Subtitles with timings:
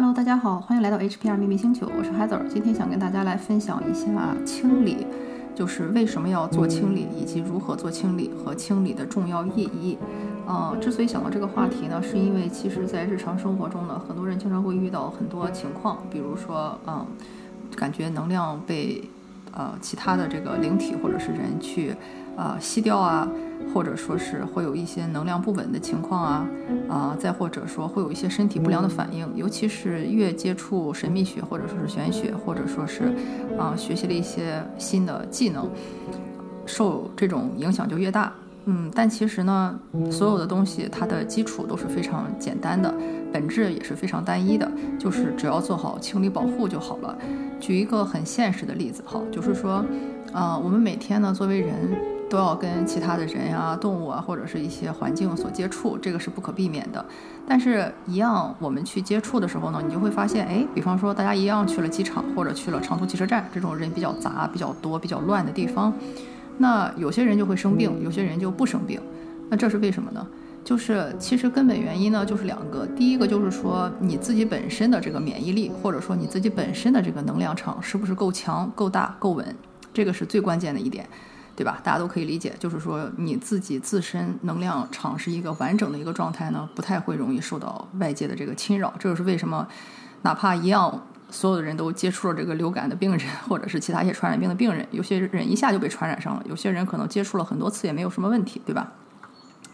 [0.00, 2.46] Hello，大家好，欢迎来到 HPR 秘密星球，我是 Heather。
[2.46, 5.04] 今天想跟大家来分享一下清理，
[5.56, 9.98] 就是为什么要做清理，以及如何做清理和清理的重要意义。
[10.46, 17.04] 呃，之所以想到这个话题呢，是因为其实在日常生活中呢，很多人经常会遇到很多情况，比如说，嗯，
[17.74, 19.02] 感觉能量被
[19.52, 21.94] 呃其他的这个灵体或者是人去
[22.36, 23.28] 呃吸掉啊。
[23.74, 26.48] 或者说是会有一些能量不稳的情况啊，
[26.88, 33.12] 啊，再或者说会有一些身体不良的反应，尤其是越接触神秘学或者说是玄学，或者说是
[33.58, 35.68] 啊学习了一些新的技能，
[36.64, 38.32] 受这种影响就越大。
[38.70, 39.78] 嗯，但其实呢，
[40.10, 42.94] 所有的东西它的基础都是非常简单的，
[43.32, 47.16] 本质也是非常单一的，就是只要做好清理保护就好了。
[47.58, 49.82] 举一个很现实的例子，哈，就是说，
[50.34, 51.74] 啊，我们每天呢作为人。
[52.30, 57.02] 都要跟其他的人呀、动物啊，或者是一些环境所接触，这个是不可避免的。
[57.48, 65.90] 但是，一样我们去接触的时候呢，你就会发现，哎，比方说大家一样去了机场或者去了长途汽车站这种人比较杂、比较多、比较乱的地方，
[66.58, 69.00] 那有些人就会生病，有些人就不生病。
[69.48, 70.26] 那这是为什么呢？
[70.64, 72.86] 就是其实根本原因呢，就是两个。
[72.96, 79.56] 第一个就是说你自己本身的这个免疫力，或者说你自己本身的这个能量场是不是够强、够大、够稳，
[79.94, 81.08] 这个是最关键的一点。
[81.56, 81.80] 对吧？
[81.82, 88.94] 大家都可以理解，就是说你自己自身能量场是一个完整的一个状态呢，不太会容易受到外界的这个侵扰。
[88.96, 89.66] 这就是为什么，
[90.22, 98.92] 哪怕一样所有的人都接触了这个流感的病人，或者是其他一些传染病的病人，有些人一下就被传染上了，有些人可能接触了很多次也没有什么问题，对吧？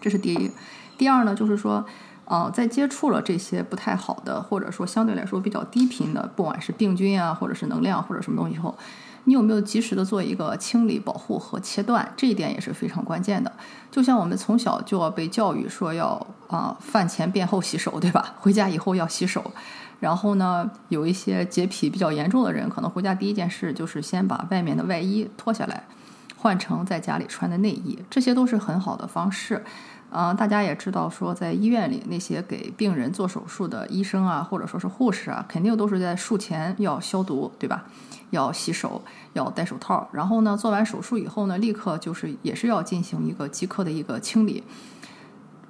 [0.00, 0.50] 这是第一。
[0.98, 1.84] 第二呢，就是说，
[2.24, 8.76] 呃，在接触了这些不太好的，或者说相对来说比较低频的，不管是病菌啊，或者是能量或者什么东西以后。
[9.24, 12.06] 你有没有及时的做一个清理、保护和切断？
[12.16, 13.50] 这一点也是非常关键的。
[13.90, 18.34] 就像我们从小就要被教育说要啊饭前便后洗手，对吧？
[18.40, 19.50] 回家以后要洗手。
[20.00, 25.84] 然后呢，有一些洁癖比较严重的人，可能回家第一件事就是先把外面的外衣脱下来，
[26.44, 27.98] 换成在家里穿的内衣。
[28.10, 29.64] 这些都是很好的方式。
[30.10, 37.86] 啊，大家也知道说，在医院里那些给病人做手术的医生啊，或者说是护士啊，肯定都是在术前要消毒，对吧？
[38.28, 39.02] 要洗手，
[39.32, 44.62] 要戴手套，然后呢，做完手术以后呢，立刻就是也是要进行一个即刻的一个清理。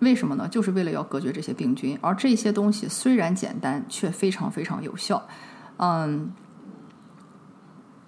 [0.01, 0.49] 为什么呢？
[0.49, 1.97] 就是为了要隔绝这些病菌。
[2.03, 5.23] 而这些东西虽然简单，却非常非常有效。
[5.79, 6.33] 嗯，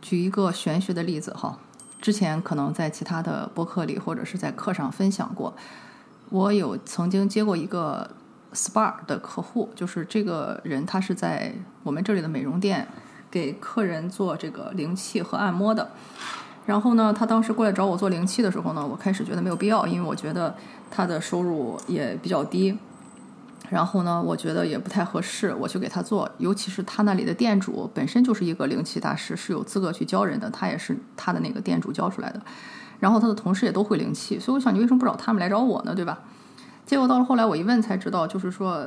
[0.03, 1.59] 举一个玄学的例子哈，
[2.01, 5.55] 之前可能在其他的播客里或者是在课上分享过。
[6.31, 8.11] 我有曾经接过一个
[8.53, 12.87] SPA 的客户，就是这个人他是在我们这里的美容店。
[13.29, 15.91] 给客人做这个灵气和按摩的，
[16.65, 20.55] 然后呢，他当时过来找我做灵气的时候呢，我开始觉得没有必要，因为我觉得
[20.91, 22.79] 他的收入也比较低，
[23.71, 32.41] 然后呢，我觉得也不太合适，我去给他做，尤其是他那里的店主本身就是一个灵气大师，是有资格去教人的，他也是他的那个店主教出来的，
[33.01, 36.21] 然后他的同事也都会灵气，所以我想你为什么不找他们来找我呢，对吧？
[36.85, 38.87] 结果到了后来我一问才知道，就是说。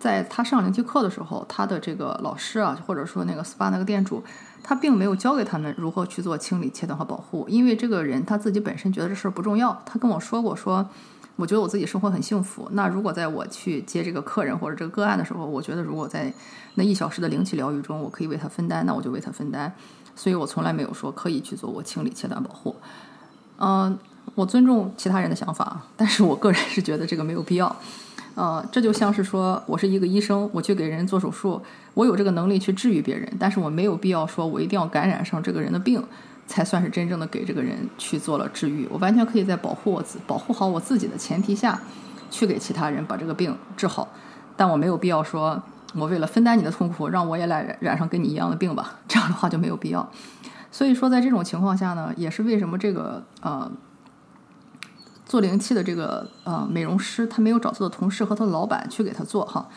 [0.00, 4.24] 在他上灵气课的时候，他的这个老师啊，或者说那个 SPA 那个店主，
[4.62, 9.82] 他并没有教给他们如何去做清理、切断和保护，因为这个人他自己本身觉得这事儿不重要。
[9.84, 10.88] 他跟我说过，说
[11.36, 12.68] 我觉得我自己生活很幸福。
[12.72, 16.32] 那如果在我去接这个客人或者这个个案的时候，我觉得如果在
[16.74, 19.72] 那一小时的灵气疗愈中，我可以为他分担，那我就为他分担。
[20.14, 22.76] 所以我从来没有说刻意去做我清理、切断、保护。
[23.58, 23.98] 嗯，
[24.34, 27.74] 我尊重其他人的想法，但是我个人是觉得这个没有必要。
[28.34, 31.60] 呃，这就像是说，我是一个医生，我去给人做手术，
[31.94, 36.02] 我有这个能力去治愈别人，但是我没有必要说我一定要感染上这个人的病，
[36.50, 38.88] 才算是真正的给这个人去做了治愈。
[38.90, 41.80] 我完全可以在保护我自保护好我自己的前提下，
[42.28, 44.08] 去给其他人把这个病治好，
[44.56, 45.62] 但我没有必要说，
[45.94, 50.10] 我为了分担你的痛苦，让我也来染上跟你一样的病吧，这样的话就没有必要。
[50.72, 53.70] 所以说，在这种情况下呢，也是为什么这个呃。
[55.26, 59.68] 做灵气的这个呃美容师，他没有找他的同事和他的老板去给他做哈，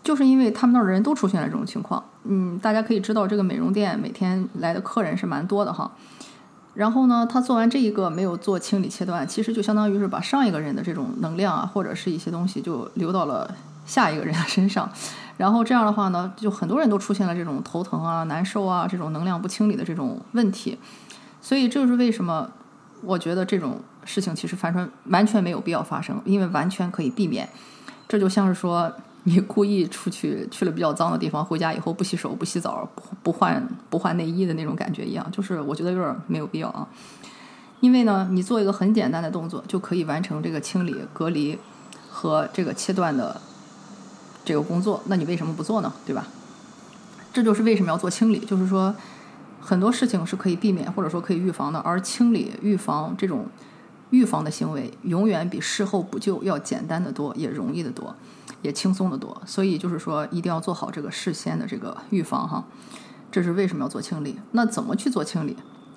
[0.00, 2.04] 就是因为他们那儿的人都出现了这种情况。
[2.28, 5.90] 嗯，大家可以知道，这个美容店每天来的客人是蛮多的哈。
[6.74, 13.54] 然后呢，他做完这一个没有做清理切断，其实就相当于是把上一个人的这种能量啊，或者是一些东西就流到了
[13.86, 14.90] 下一个人的身上。
[15.36, 20.78] 然后这样的话呢，就很多人都出现了这种头疼啊、难受啊这种能量不清理的这种问题。
[21.40, 22.50] 所以这就是为什么
[23.02, 23.80] 我觉得这种。
[24.08, 27.48] 事情其实反正完全没有必要发生，因为完全可以避免。
[28.06, 28.92] 这就像是说
[29.28, 35.28] 你故意出去去了比较脏的地方，回家以后不洗手、不洗澡、不不换不换内衣的那种感觉一样。
[35.32, 36.86] 就是我觉得有点没有必要啊。
[37.80, 41.58] 因为呢，你做一个很简单的动作就可以完成这个清理、隔离
[42.08, 43.40] 和这个切断的
[44.44, 45.92] 这个工作，那你为什么不做呢？
[46.06, 46.28] 对吧？
[47.32, 48.94] 这就是为什么要做清理，就是说
[49.60, 53.46] 很多事情是可以避免或者说可以预防的，而清理、预防这种
[54.10, 58.14] 预防的行为，永远比事后补救要简单的多，也容易的多，
[58.62, 59.40] 也轻松的多。
[59.46, 62.64] 所以就是说，一定要做好这个事先的这个预防哈。
[63.30, 64.38] 这是为什么要做清理？
[64.52, 65.56] 那怎么去做清理？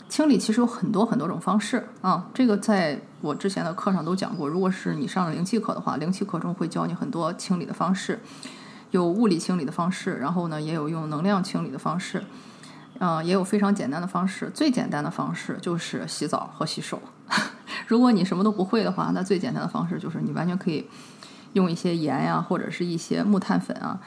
[0.09, 4.49] 清理其实有很多很多种方式啊，这个在我之前的课上都讲过。
[4.49, 8.19] 如果是你上了灵气课的话，灵气课中会教你很多清理的方式，
[8.89, 12.23] 有物理清理的方式，然后呢也有用能量清理的方式，
[12.97, 14.49] 嗯，也有非常简单的方式。
[14.51, 16.99] 最简单的方式就是洗澡和洗手。
[17.89, 20.87] 如果你什么都不会的话，那最简单的方式就是你完全可以
[21.53, 23.99] 用一些盐呀，或者是一些木炭粉啊，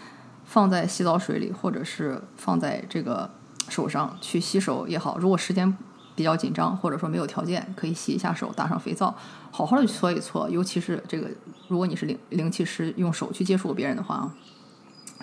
[0.44, 3.28] 放在洗澡水里，或者是放在这个
[3.68, 5.18] 手上去洗手也好。
[5.18, 5.76] 如果时间
[6.14, 9.12] 比较紧张，或者说没有条件，可以洗一下手，打上肥皂，
[9.50, 10.48] 好好的搓一搓。
[10.48, 11.28] 尤其是这个，
[11.66, 14.32] 如果你是灵灵气师，用手去接触别人的话啊，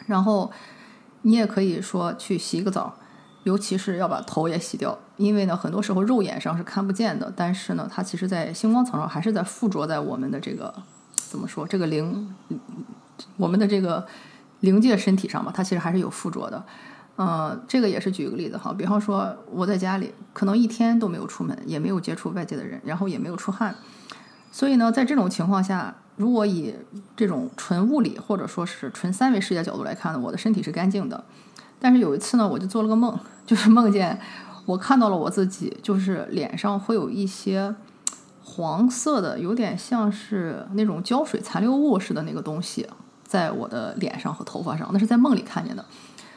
[0.05, 0.51] 然后
[1.21, 2.93] 你也可以说去洗一个澡，
[3.43, 10.73] 尤其是要把头也洗掉，因为呢，很多时候肉眼上是看不见的，但是呢，它其实在星光层上还是在附着在我们的这个
[11.13, 12.35] 怎么说这个灵，
[13.37, 14.05] 我们的这个
[14.59, 16.63] 灵界身体上吧，它其实还是有附着的。
[17.15, 23.75] 呃，这个也是举一个例子哈，比方说我在家里可能一天都没有出门，也没有接触外界的人，然后也没有出汗，
[24.51, 26.75] 所以呢，在这种情况下，如果以
[27.15, 31.23] 这种纯物理或者说是纯三维世界角度来看呢，我的身体是干净的。
[31.79, 34.19] 但是有一次呢，我就做了个梦，就是梦见
[34.65, 37.73] 我看到了我自己，就是脸上会有一些
[38.43, 42.87] 黄色的，有点像是那种胶水残留物似的那个东西，
[43.23, 45.85] 在我的脸上和头发上，那是在梦里看见的。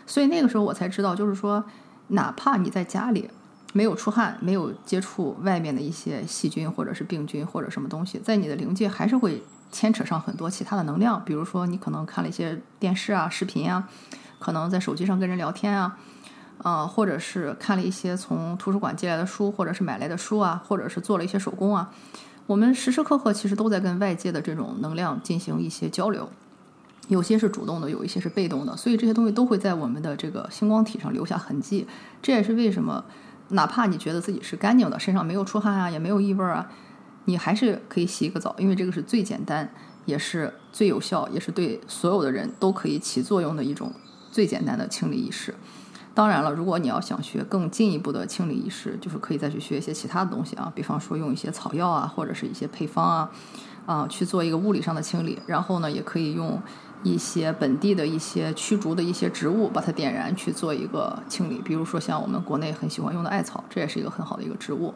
[0.06, 1.64] 所以那个时候我才知道，就是说，
[2.08, 3.30] 哪怕你在家里
[3.72, 11.22] 没有出汗，没有接触外面的一些细菌或者是病菌或者什么东西，在你的灵界还是会牵扯上很多其他的能量。
[11.24, 13.88] 比如说，你可能看了一些电视啊、视频啊，
[14.42, 15.96] 可能在手机上跟人聊天啊，
[16.58, 21.92] 啊，或者是看了一些从图书馆借来的书，或者是买来的书啊，或者是做了一些手工啊。
[22.48, 26.28] 我们时时刻刻其实都在跟外界的这种能量进行一些交流。
[27.06, 31.86] 有些是主动的，有一些是被动的，所以这些东西都会在我们的这个星光体上留下痕迹。
[32.20, 33.04] 这也是为什么，
[33.50, 36.68] 哪怕你觉得自己是干净的，身上没有出汗啊，也没有异味啊，
[37.26, 39.72] 你还是可以洗一个澡，因为这个是最简单，
[40.04, 43.92] 也是最有效，也是对所有的人都可以起作用的一种
[44.32, 45.54] 最简单的清理仪式。
[46.12, 53.30] 当然了，如果你要想学更进一步的清理仪式，就是可以再去学一些其他的东西啊，比方说用一些草药啊，或者是一些配方啊，
[53.86, 55.38] 啊去做一个物理上的清理。
[55.46, 56.60] 然后呢，也可以用。
[57.04, 64.94] 一些本地的一些驱逐的一些植物，把它点燃去做一个清理，比如说像我们国内很喜欢用的艾草，这也是一个很好的一个植物。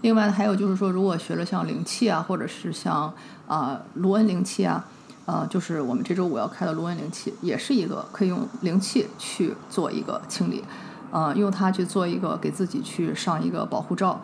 [0.00, 3.14] 另外还有就是说，如果学了像灵气啊，或者是像
[3.46, 4.84] 啊卢恩灵气啊，
[5.26, 10.64] 呃，就是我们这周五要开的卢恩灵气，也是一个可以用灵气去做一个清理，
[11.10, 14.22] 呃，用它去做一个给自己去上一个保护罩，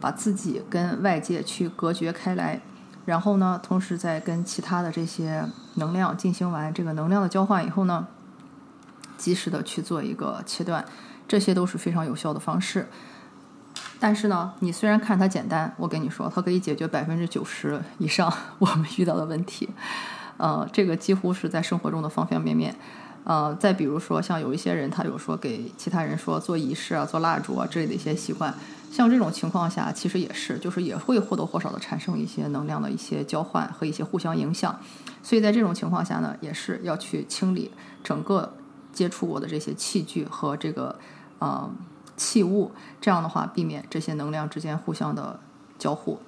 [0.00, 2.60] 把自己跟外界去隔绝开来。
[3.04, 8.06] 然后呢，同时在跟其他的这些能量进行完这个能量的交换以后呢，
[9.16, 10.84] 及时的去做一个切断，
[11.26, 12.88] 这些都是非常有效的方式。
[14.00, 19.68] 但是呢，你虽然看它简单，我跟你说，它可以解决百分之九十以上 我们遇到的问题。
[20.38, 22.74] 呃，这个几乎是在生活中的方方面面。
[23.24, 28.54] 呃，再比如说，像有一些人，他有说给其他人说做仪式啊、做蜡烛啊之类的一些习惯。
[28.90, 34.80] 像这种情况下，其实也是，就是也会或多或少的产生一些能量的一些交换和一些互相影响，
[35.22, 37.70] 所以在这种情况下呢，也是要去清理
[38.02, 38.54] 整个
[38.94, 40.98] 接触过的这些器具和这个
[41.38, 41.70] 呃
[42.16, 45.38] 器物，这样的话避免这些能量之间互相的
[45.78, 46.18] 交互。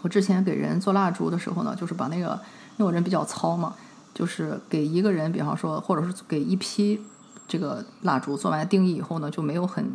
[0.00, 2.40] 我之前给人做蜡烛的时候呢，就是把那个
[2.76, 3.74] 因为我人比较糙嘛，
[4.12, 7.00] 就是给一个人，比方说或者是给一批
[7.48, 9.92] 这个蜡烛做完定义以后呢，就没有很。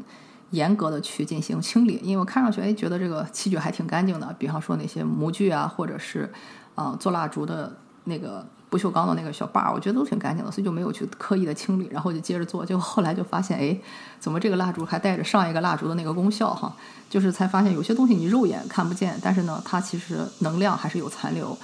[0.52, 6.28] 严格的去进行清理，因为我看上去哎觉得这个器具还挺干净的，比方说那些模具啊，或者是
[6.74, 7.72] 啊做蜡烛的
[8.06, 13.80] 那个不锈钢的那个小把儿，我觉得都挺干净的，所以就没有去刻意的清理，然后就接着做，就后来就发现哎，
[14.20, 16.76] 怎么这个蜡烛还带着上一个蜡烛的那个功效哈？
[17.12, 21.56] 就是才发现有些东西你肉眼看不见，但是呢，它其实能量还是有残留。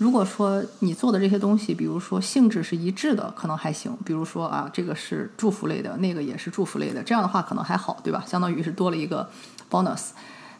[0.00, 3.94] 如果说你做的这些东西，比如说性质是一致的，可能还行。
[4.02, 8.24] 比如说啊，这个是祝福类的，那个也是祝福类的，这样的话可能还好，对吧？
[8.26, 9.28] 相当于是多了一个
[9.70, 10.12] bonus。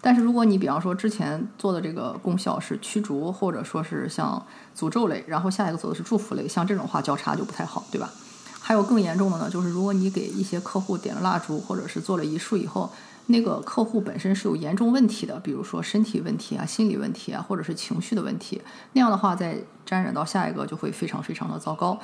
[0.03, 4.45] 但是如果你比方说之前做的这个功效是驱逐，或者说是像
[4.79, 8.11] 诅咒类，然后下一个做的是祝福类，像这种话交叉就不太好，对吧？
[8.61, 12.93] 还有更严重的呢，就是如果你给一些客户点了蜡烛，或者是做了仪术以后。
[13.27, 18.61] 那个客户本身是有严重问题的，比如说身体问题啊、心理问题啊，或者是情绪的问题，
[18.93, 21.99] 那样的话再沾染到下一个就会非常非常的糟糕。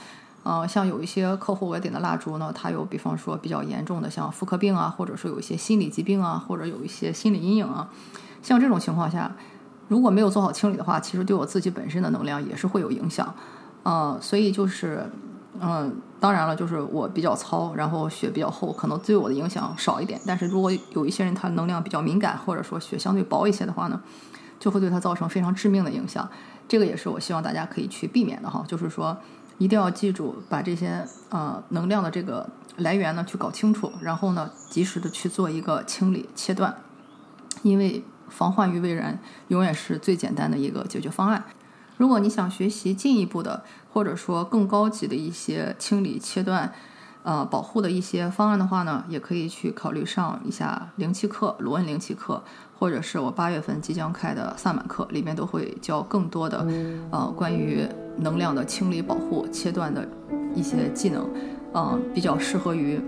[0.44, 7.90] 呃，像有一些客户我点的蜡烛呢，它有比方说比较严重的像妇科病啊，或者说有一些心理疾病啊，或者有一些心理阴影啊，
[8.42, 9.34] 像这种情况下，
[9.88, 13.34] 如果没有做好清理的话，其实对我自己本身的能量也是会有影响。
[13.82, 15.10] 呃，所以就是，
[15.60, 20.20] 嗯，当然了，就是我比较糙，然后血比较厚，可能对我的影响少一点。
[20.26, 24.00] 但是如果有一些人他能量比较敏感，或者说血相对薄一些的话呢，
[24.58, 26.28] 就会对他造成非常致命的影响。
[26.66, 29.16] 这个也是我希望大家可以去避免的哈，就是说
[29.58, 36.74] 一定要记住把这些呃能量的这个来源呢去搞清楚，然后呢及时的去做一个清理切断，
[37.62, 39.18] 因为防患于未然
[39.48, 41.44] 永远是最简单的一个解决方案。
[41.96, 43.62] 如果你想学习进一步的，
[43.92, 46.72] 或者说更高级的一些清理、切断、
[47.22, 52.42] 呃保护的一些方案的话呢，也可以去考虑上一下灵气课、罗恩灵气课，
[52.78, 56.66] 或者是我八月份即将开的萨满课，里面都会教更多的
[57.10, 57.88] 呃关于
[58.18, 60.06] 能量的清理、保护、切断的
[60.54, 61.26] 一些技能，
[61.72, 63.00] 嗯，比较适合于。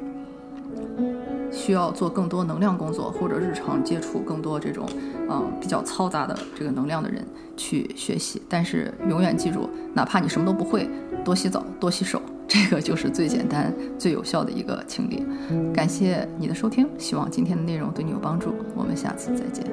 [1.68, 4.88] 需要做更多能量工作，或者日常接触更多这种，
[5.28, 7.22] 嗯，比较嘈杂的这个能量的人
[7.58, 8.40] 去学习。
[8.48, 10.88] 但是永远记住，哪怕你什么都不会，
[11.22, 15.26] 多洗澡，多洗手，这个就是最简单、最有效的一个清理。
[15.75, 18.54] 感谢你的收听，希望今天的内容对你有帮助。
[18.75, 19.66] 我们下次再见。